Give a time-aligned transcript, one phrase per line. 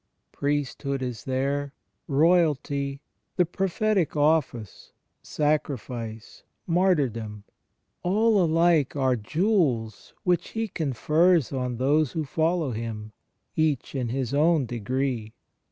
[0.31, 1.73] Priesthood is there.
[2.07, 3.01] Royalty,
[3.35, 7.43] the Prophetic Office, Sacrifice, Martyr dom—
[8.01, 13.11] all alike are jewels which He confers on those who follow Him,
[13.55, 15.35] each in His own degree.